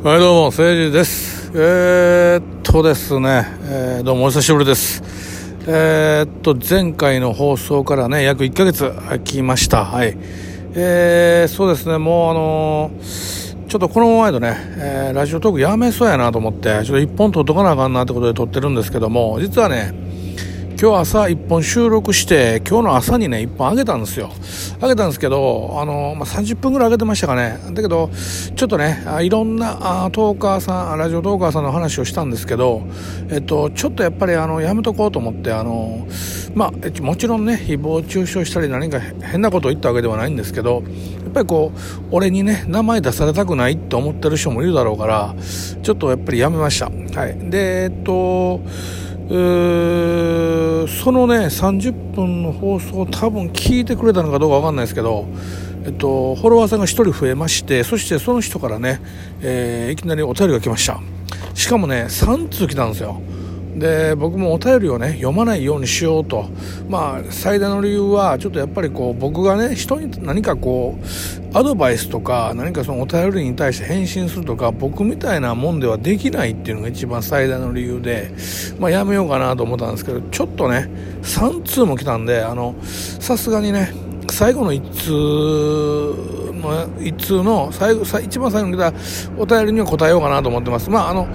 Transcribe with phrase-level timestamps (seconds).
[0.00, 1.50] はい、どうも、誠治です。
[1.52, 5.02] えー、っとですね、えー、どうもお久しぶりです。
[5.66, 9.84] えー、っと、前回の放送からね、約1ヶ月空きました。
[9.84, 10.16] はい。
[10.74, 19.92] えー、そうですね、もうあのちょっとこのままやとね、えーラジオトークやめそうやなと思って、ちょっと一本撮っとかなあかんなってことで撮ってるんですけども、実はね、
[20.80, 24.30] 今日朝一本収録して、今日の朝にね、一本上げたんですよ。
[24.80, 27.58] 上げたんですけど、あの、まあ、30分ぐらい上げてましたかね。
[27.72, 28.10] だけど、
[28.54, 32.82] ちょっとね、いろんなあトーカーさん、ラジオトーカーさんの話をしたんですけど、
[33.28, 36.06] えっと、ちょっとやっぱりあの、やめとこうと思って、あの、
[36.54, 40.84] まあ、もちろんね、誹謗中傷したり何か変なことを言ったわけではないんですけど、
[41.24, 41.78] やっぱりこう、
[42.12, 45.34] 俺にね、名前出されたくないって思ってる人もいるだろうから、
[45.82, 46.86] ちょっとやっぱりやめました。
[47.20, 47.36] はい。
[47.50, 48.60] で、えっと、
[49.30, 55.26] えーそのね30分の放送多分聞いてくれたのかどうか分かんないですけど、
[55.84, 59.00] えっと、フォロワーさんが1人増えましてそしてその人からね、
[59.42, 61.00] えーいきなりお便りが来ました。
[61.54, 63.20] しかもね3通来たんですよ。
[63.78, 66.46] で僕もお便りをね読まないようにしようと。
[66.88, 78.32] まあ最大の理由はちょっとやっぱりこう僕がね人に何かこうアドバイスとか何かそのお便りに対して返信するとか僕みたいなもんではできないっていうのが一番最大の理由で
[78.78, 80.88] まあやめようかなと思ったんですけどちょっとね
[81.22, 83.92] 3通も来たんであのさすがにね
[84.30, 88.92] 最後の1通の一通の最後一番最後に来た
[89.38, 90.90] お便りには答えようかなと思ってます。
[90.90, 91.28] まああの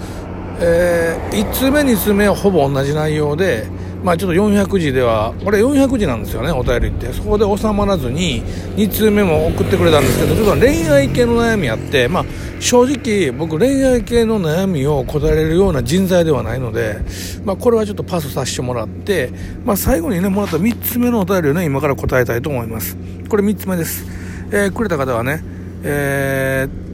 [0.60, 3.68] えー、1通目2通目はほぼ同じ内容で、
[4.04, 7.12] まあ、ちょっと400字ではこれ400字なんですよねお便りって。
[7.14, 8.44] そこで収まらずに
[8.76, 12.26] 2通目も送ってくれたんですけどちょっと恋愛系の悩みあって、まあ、
[12.60, 16.98] 正直僕恋愛系の悩みを答えれるような人材ではないので、
[17.44, 19.32] まあ、これはちょっとパスさせてもらって、
[19.66, 22.98] まあ、最後にねもらった3つ目のお便りをね今から答えたいと思います。
[23.30, 24.06] これ3つ目です、
[24.52, 25.44] えーくれた方はね
[25.84, 26.93] えー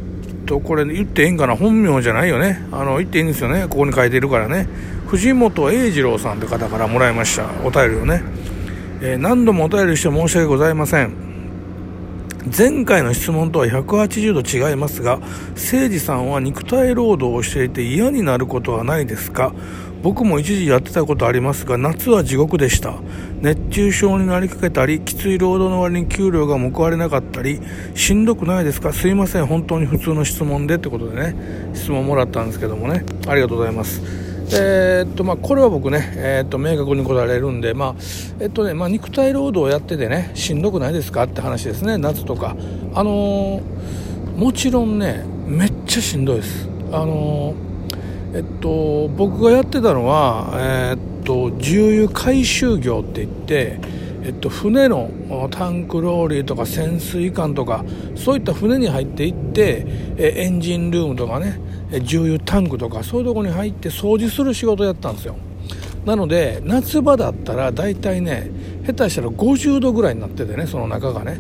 [0.50, 2.66] とこれ言ってええんかな本名じゃないよね。
[2.72, 3.68] あの言っていいんですよね。
[3.70, 4.68] ここに書いているからね。
[5.08, 7.46] 藤本英二郎さんって方からもらいました。
[7.64, 8.24] お便りをね、
[9.02, 11.14] えー何度もお便りして申し訳ございません。
[12.58, 19.54] 前回の質問とは180度違いますが誠司さんは肉体労働をしていて嫌になることはないですか？
[20.02, 22.96] 僕も一時やってたことありますが夏は地獄でした。
[23.42, 27.62] 熱中症になりかけたりきつい労働の割に給料が報われなかったり
[27.96, 28.94] しんどくないですか？
[28.94, 29.46] すいません。
[29.46, 30.76] 本当に普通の質問で。
[30.76, 31.36] ってことでね
[31.74, 33.04] 質問もらったんですけどもね。
[33.28, 34.02] ありがとうございます。
[34.52, 37.96] えーっとまあ、これは僕ね、えーっと明確に答えられるんで、まあ
[38.40, 41.24] えっとねまあ、肉体労働をやっててねしんどくないですか？
[41.24, 41.98] って話ですね。
[41.98, 42.56] 夏とか、
[42.94, 43.62] あのー
[44.38, 47.69] もちろんねめっちゃしんどいです、あのー
[48.34, 53.80] えっと、僕がやってたのは、えっと重油回収業って言って、
[54.24, 55.10] えっと、船の
[55.52, 57.84] タンクローリーとか潜水艦とか
[58.16, 59.86] そういった船に入っていって
[60.18, 61.60] えエンジンルームとかね
[62.04, 65.36] 重油タンクとかそういうとこに入って掃除する仕事やったんですよ。
[66.06, 68.50] なので夏場だったら大体ね
[68.86, 71.40] 下手したら50度ぐらいになっててねその中がね。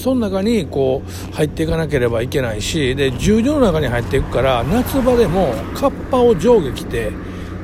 [0.00, 7.12] その中にこう入っていかなければいけないしで重油の中に入っていくから夏場でもカッパを上下着て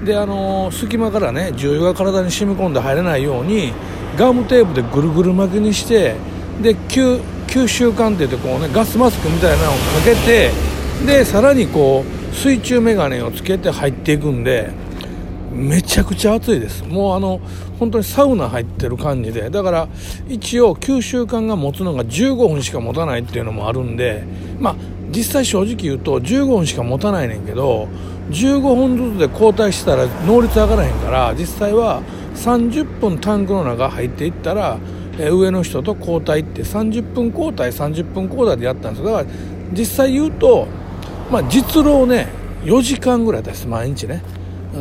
[0.04, 3.72] であの隙間からね重油が体に染み込んで入れないように
[4.18, 6.14] ガムテープでぐるぐる巻きにして
[6.60, 10.50] で吸吸収管って言ってこうねガスマスクみたいなのをかけて
[11.06, 14.70] でさらにこう水中メガネをつけて入っていくんで
[15.56, 16.84] めちゃくちゃ暑いです。
[16.84, 17.40] もうあの
[17.78, 19.48] 本当にサウナ入ってる感じで。
[19.50, 19.88] だから
[20.28, 24.24] 一応吸収管が持つのが15分しか持たないっていうのもあるんで
[24.60, 24.76] まあ
[25.10, 27.88] 実際正直言うと15分しか持たないねんけど
[28.30, 32.02] 15分ずつで交代してたら能率上がらへんから実際は
[32.34, 34.78] 30分タンクの中入っていったら
[35.18, 39.12] え上の人と交代って30分交代30分交代でやったんですよ。
[39.12, 39.30] だから
[39.72, 40.66] 実際言うと
[41.30, 42.28] まあ実労ね
[42.64, 44.22] 4時間ぐらいです毎日ね。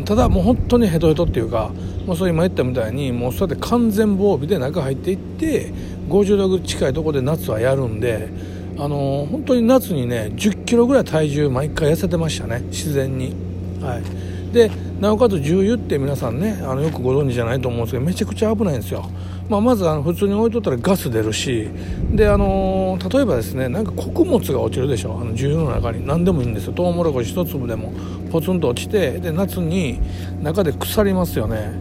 [0.03, 1.72] ただもう本当にヘトヘトっていうか
[2.06, 5.72] もうそう今言ったみたいにもうそうやって完全防備で中入っていって
[6.09, 8.29] 50度近いところで夏はやるんで
[8.78, 13.33] あの本当に夏にね1 0キロぐらい体重毎回痩せてましたね自然に。
[13.81, 14.53] はい。
[14.53, 14.69] で
[15.00, 19.09] なおかつ重油って皆さんねあのよくご存知じゃないと思うんですけどめちゃくちゃ危ないんですよ。
[19.50, 21.69] まあ、まずあの普通に置いとったらガス出るし
[22.12, 25.19] で、あのー例えばですねなんか穀物が落ちるでしょ。
[25.19, 26.06] あの重油の中に。
[26.06, 26.74] 何でもいいんですよ。
[26.74, 27.94] トウモロコシ一粒でも。
[28.31, 30.00] ポツンと落ちてで夏に
[30.42, 31.71] 中で腐りますよね。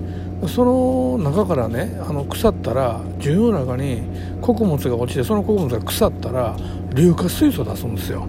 [0.48, 4.02] その中からねあの腐ったら重油の中に
[4.42, 6.56] 穀物が落ちてその穀物が腐ったら
[6.90, 8.26] 硫化水素を出すんですよ。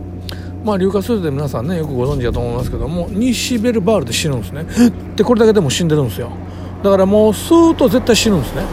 [0.65, 4.65] まあ硫化水素で皆さんねよくご存知だと思いますけどもニシベルバールで死ぬんですね。
[5.15, 6.31] でこれだけでも死んでるんですよ。
[6.83, 8.63] だからもうスーッと絶対死ぬんですね。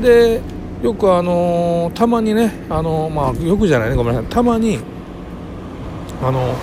[0.00, 0.40] で
[0.82, 4.30] よくあのーたまにねあのーまあよくじゃないねごめんなさい。
[4.30, 4.78] たまに
[6.22, 6.54] あの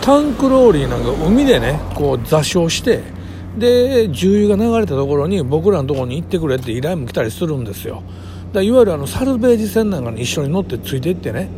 [0.00, 3.02] タンクローリーなんか海でねこう座礁して
[3.58, 8.02] で重油が流れたところに僕らのところに行ってくれって依頼も来たりするんですよ。
[8.52, 11.48] だいわゆるあのサルベージ船なんかに一緒に乗ってついていってね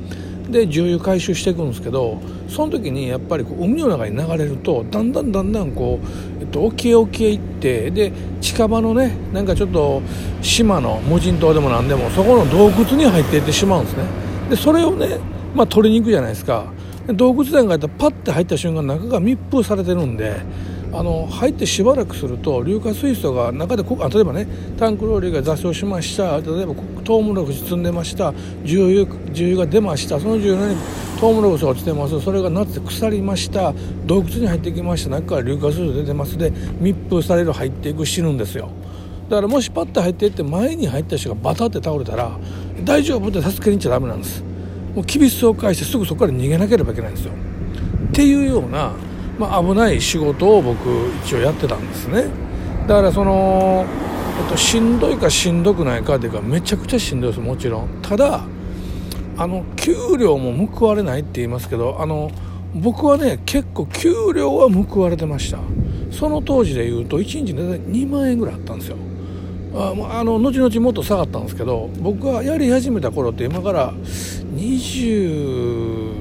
[0.48, 10.02] で重油回収していくんですけどその時にやっぱりこう海の中に流れるとだんだんだんだんこう、えっと、沖へ沖へ行ってで近場のねなんかちょっと
[10.42, 14.04] 島の無人島でも何でもそこの洞窟に入っていってしまうんですね。
[14.50, 15.18] でそれをね、
[15.54, 16.66] まあ、取りに行くじゃないですか。
[17.06, 20.40] 洞窟なんかやったらパッて入った瞬間中が密封されてるんで
[20.96, 24.46] あの入ってしばらくすると硫化水素が中であ例えばね
[24.78, 26.40] タンクローリーが座礁しました。
[26.40, 28.32] 例えばトウモロコシ積んでました。
[28.62, 30.20] 重油重油が出ました。
[30.20, 30.76] その重油に
[31.18, 32.20] トウモロコシが落ちてます。
[32.20, 33.74] それが夏で腐りました。
[34.06, 35.10] 洞窟に入ってきました。
[35.10, 36.38] 中から硫化水素出てます。
[36.38, 38.70] で密封される入っていく死ぬんですよ。
[39.28, 42.38] だからもしパッと入っていって前に入った人がバタって倒れたら
[42.84, 44.44] 大丈夫って助けに行っちゃダメなんです。
[44.94, 47.32] もう厳しさを返してすぐそこから逃げなければいけないんですよ。
[48.10, 48.92] っていうような
[49.38, 50.88] まあ、危ない仕事を僕
[51.24, 52.26] 一応やってたんですね。
[52.86, 53.84] だからその、
[54.40, 57.88] えっと、しんどいかしんどくないかというかめちゃくちゃしんどいですもちろん。
[58.02, 58.44] ただ
[59.36, 62.30] あの給料も報われないって言いますけどあの
[62.74, 65.58] 僕はね結構給料は報われてました。
[66.12, 68.96] その当時で言うと1日大体2万円ぐらいあったんですよ。
[69.74, 76.13] ああの後々もっと下がったんですけど僕がやり始めた頃って今から20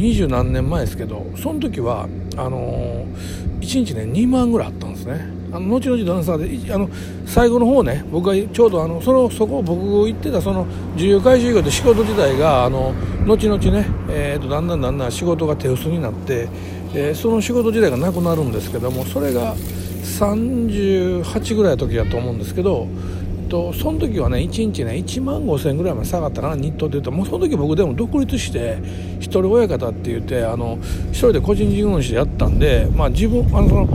[0.00, 5.28] 二十何年前ですけどその時はあのー、1日ね2万ぐらいあったんですね。
[5.52, 6.88] あの後々ダンサーであの
[7.26, 10.64] 最後の方ね僕がちょうどあのそのそこ僕行ってたその
[10.94, 12.94] 自由回収業で仕事自体があの
[13.26, 16.48] 後々ね、えーと、だんだんだんだん仕事が手薄になって、
[16.94, 22.86] えー、その仕事自体がなくなるんですけどもそれが38ぐらいの時だと思うんですけど
[23.50, 28.78] とその時はね1日ね1万5000円ぐらいまで下がったかな日当でいうともうその時僕でも独立して
[29.18, 30.78] 一人親方って言ってあの
[31.10, 33.88] 一人で個人事業主でやったんで、まあ、自分あのその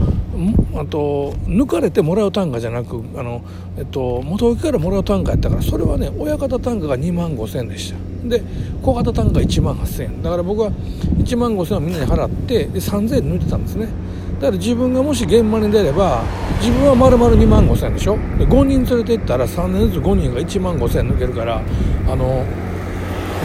[0.78, 3.42] あと抜かれてもらう単価じゃなくあの、
[3.78, 8.06] えっと、元請けからもらう単価やったからそれはね親方単価が2万5000円でした。
[8.28, 8.42] で
[8.82, 13.88] 小型単価1万8000円だから僕は1万5000円をみんなに払ってで3000円抜いてたんですね。
[14.36, 16.22] だから自分がもし現場に出れば
[16.60, 18.16] 自分は丸々2万5000円でしょ？
[18.38, 21.62] で5人連れて行ったら3年ずつ5人が1万5000円抜けるから
[22.08, 22.44] あの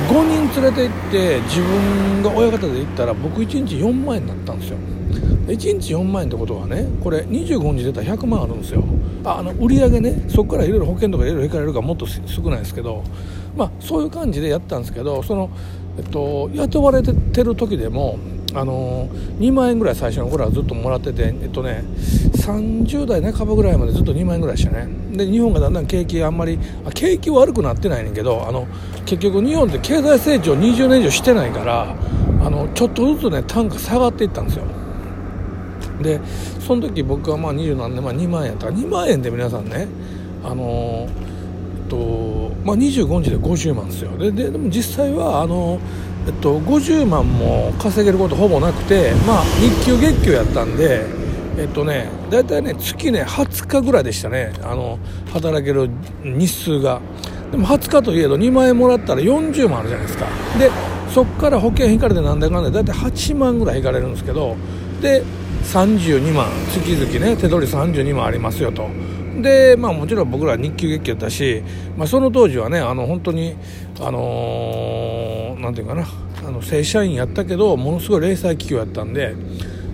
[0.09, 4.77] 5人連れて行って自分が親方で行ったら僕1日4万円になったんですよ。
[5.47, 8.83] 1日4万円ってことはねこれ25日出たら100万あるんですよ。
[9.23, 13.03] ああの売り上げねそこからいろいろ保険とかいろいろ引かれるからもっと少ないですけど
[13.55, 15.49] まあそういう感じでやったんですけどその、
[15.97, 18.17] えっと、雇われてる時でも
[18.53, 21.83] あのー、2万円ぐらい最初の頃はずっともらってて、えっとね、
[22.41, 24.87] 30代半ばぐらいまでずっと2万円ぐらいでしたね。
[25.11, 28.67] で日本がだんだん景気あんまりあ景気悪くなってないねんけどあの
[29.05, 31.95] 結局日本って経済成長20年以上してないから
[32.43, 34.65] あのちょっとずつね単価下がっていったんですよ。
[36.01, 36.19] で
[36.59, 39.87] その時僕はまあ20何年前2万円やったら2万円で皆さんね
[40.43, 44.17] あのー、とまあ、25日で50万ですよ。
[44.17, 51.05] でででも実際はあのーえっと、50万も稼げることほぼなくて、まあ、日給月給やったんで、
[51.57, 54.99] えっとね、大体ね、月ね、20日ぐらいでしたね、あの、
[55.33, 55.89] 働ける
[56.23, 57.01] 日数が。
[57.51, 60.27] でも20日といえど2万円もらったら40万あるじゃないですか。
[60.57, 60.71] で、
[61.13, 64.55] そこから保険引かれてなんだかんだ大体8万ぐらい引かれるんですけど、
[65.01, 65.23] で、
[65.63, 68.89] 32万、月々ね、手取り32万ありますよと。
[69.39, 71.63] で、まあもちろん僕ら日給月給だし、
[71.97, 73.55] まあその当時はね、あの本当に、
[73.99, 76.05] あのー、なんていうかな、
[76.45, 79.35] あの正社員やったけど、ものすごい零細企業やったんで、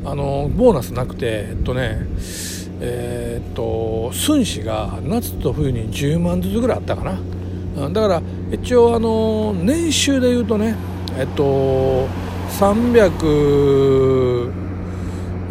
[0.06, 2.08] あのボーナスなくて、えっとね、
[2.79, 7.20] えー、っと、寸志が夏と冬に10万ずつぐらいあったかな。
[7.89, 10.75] だから一応あの年収で言うとね、
[11.17, 12.08] えっと、
[12.60, 14.51] 300、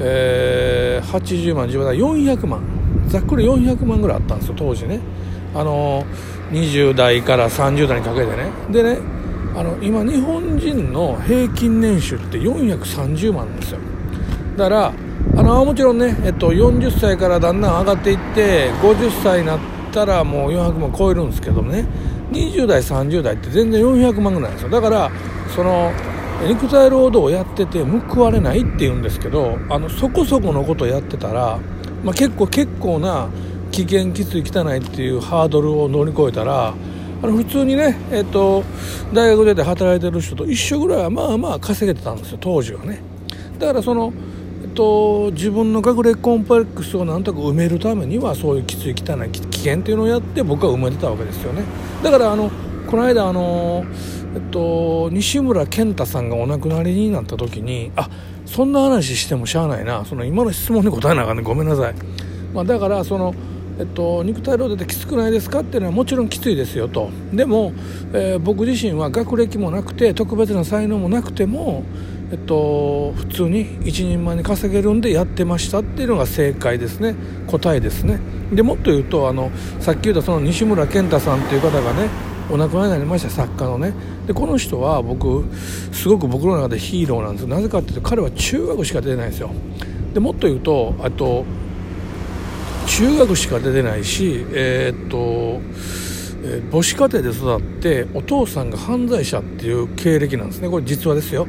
[0.01, 2.76] えー、80万、自分は400万。
[3.09, 5.01] ざっくり400万ぐらいあったんですよ当時ね。
[5.55, 6.05] あの
[6.51, 8.51] 20代から30代にかけてね。
[8.71, 8.99] でね
[9.57, 13.79] あの今日本人の平均年収って430万なんですよ。
[14.57, 14.93] だから
[15.37, 19.59] あのもちろんね、えっと、40歳からだんだん上がっていって50歳になっ
[19.93, 21.87] たらもう400万超えるんですけどね。
[22.33, 24.69] 20代30代って全然400万ぐらいなんですよ。
[24.69, 25.11] だから
[25.55, 25.93] その
[26.47, 31.59] 肉体労働をやってて報われないって言うんですけどあのそこそこのことやってたら
[32.07, 33.29] まあ、結構結構な
[33.73, 38.63] 危険きつい汚いっていうハードルを乗り越えたらあの普通にね、えっと、
[39.13, 43.01] 大学出て働いてる人と一緒ぐらいはまあまあ稼げてたんですよ当時はね。
[43.59, 44.13] だからその、
[44.63, 51.65] えっと、自分の隠れコンプレックスをなんとか埋めるためにはそういうきつい汚い危険っていうのをやって僕は埋めてたわけですよね。
[52.05, 52.53] だからあの
[52.87, 53.85] この間あの
[54.37, 58.11] えっと、西村健太さんがお亡くなりになった時にあ
[58.47, 60.05] そんな話してもしゃあないな。
[60.05, 61.95] その今の質問に答えなあかんねごめんなさい、
[62.55, 63.35] まあ、だからその
[63.79, 67.11] えっと、肉体労働ってきつくないですかっていうのはもちろんきついですよと。
[67.33, 67.73] でも、
[68.15, 71.85] えー、僕自身は学歴もなくて特別な才能もなくても、
[72.33, 77.15] えっと、普通に一人前に稼げるんでやってましたっていうのが正解ですね。
[77.49, 78.19] 答えですね。
[78.51, 79.51] でもっと言うとあの
[79.81, 82.09] さっき言ったその西村健太さんっていう方がね
[82.51, 83.93] お亡くなりになりました作家のね。
[84.27, 85.45] でこの人は僕
[85.93, 89.51] すごく僕の中でヒーローなんですなぜかっていうと彼は中学しか出てないんですよ。
[90.15, 91.45] でもっと言うとあと
[92.87, 95.61] 中学しか出てないしえー、っと、
[96.45, 100.69] え、母子家庭で育ってお父さんが犯罪者っていう経歴なんですね。
[100.69, 101.47] これ実話ですよ。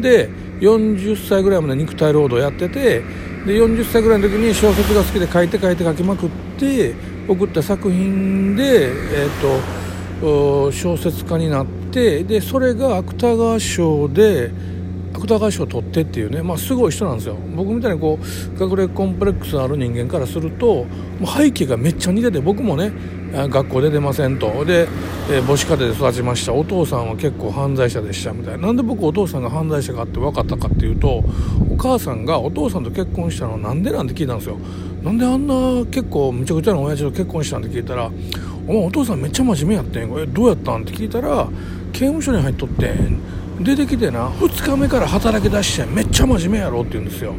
[0.00, 0.28] で
[0.60, 3.02] 40歳ぐらいまで肉体労働やってて
[3.46, 6.94] で40歳ぐらいの時に小説が好きで書いて書いて書きまくって
[7.28, 9.60] 送った作品で、えーと、
[10.20, 14.50] 小説家になってでそれが芥川賞で
[15.12, 17.36] 芥川賞を取ってっていうね、まあ、すごい人なんですよ。
[17.54, 20.86] 僕みたいにこう学歴コンプレックスのある人間からするとも
[21.22, 22.92] う背景がめっちゃ似てて僕もね
[23.32, 24.64] 学校出てませんと。
[24.64, 24.86] で、
[25.46, 26.52] 母子家庭で育ちました。
[26.52, 28.66] お父さんは結構犯罪者でしたみたいな。
[28.66, 31.24] なんで僕お父さんが犯罪者かって分かったかっていうと
[31.70, 34.58] お母さんがお父さんと結婚したのなんでなんて聞いたんですよ。
[35.02, 35.54] なんであんな
[35.90, 38.10] 結構むちゃくちゃな親父と結婚したんって聞いたら
[38.68, 40.82] おお父さんめっちゃ真面目やってんえどうやったん？
[40.82, 41.48] って聞いたら
[41.92, 42.94] 刑務所に入っとって
[43.60, 47.34] 出てきてな2日目から働き出してめっちゃ真面目やろって言うんですよ。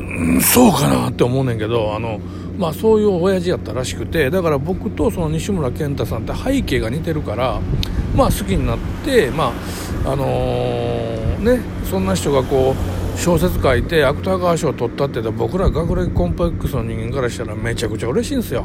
[0.00, 2.18] うんそうかなって思うねんけどあの
[2.58, 7.60] まあそういう親父やったらしくてだから僕とその西村健太さんって背景が似てるから
[8.16, 9.52] まあ好きになってま
[10.06, 12.74] ああのー、ねそんな人がこ
[13.14, 18.64] う小説書いて芥川賞を取ったって僕ら学歴コンプレックスの人間からしたらめちゃくちゃ嬉しいんですよ。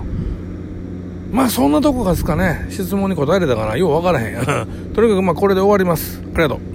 [1.32, 2.68] まあそんなとこがですかね。
[2.70, 3.78] 質問に答えれたかな。
[3.78, 4.36] よう分からへん
[4.94, 6.22] とにかくまあこれで終わります。
[6.34, 6.71] ありがとう。